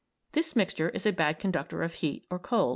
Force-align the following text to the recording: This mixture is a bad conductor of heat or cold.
This 0.31 0.55
mixture 0.55 0.89
is 0.89 1.05
a 1.05 1.11
bad 1.11 1.37
conductor 1.37 1.83
of 1.83 1.93
heat 1.93 2.25
or 2.31 2.39
cold. 2.39 2.69